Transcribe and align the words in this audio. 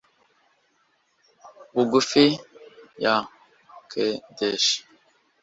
bugufi 1.73 2.25
ya 3.03 3.15
kedeshi 3.91 4.77